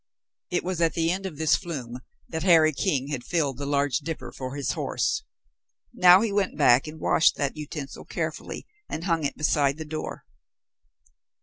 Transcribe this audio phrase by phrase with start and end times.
[0.49, 3.99] It was at the end of this flume that Harry King had filled the large
[3.99, 5.23] dipper for his horse.
[5.93, 10.25] Now he went back and washed that utensil carefully, and hung it beside the door.